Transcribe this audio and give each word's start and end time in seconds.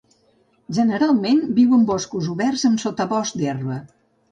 Generalment 0.77 1.43
viu 1.59 1.77
en 1.79 1.85
boscos 1.91 2.31
oberts 2.37 2.65
amb 2.73 2.85
sotabosc 2.87 3.41
d'herba. 3.45 3.81